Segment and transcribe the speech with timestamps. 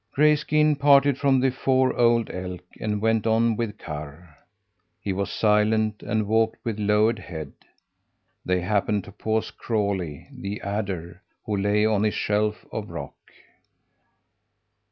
[0.15, 4.35] Grayskin parted from the four old elk, and went on with Karr.
[4.99, 7.53] He was silent and walked with lowered head.
[8.43, 13.13] They happened to pass Crawlie, the adder, who lay on his shelf of rock.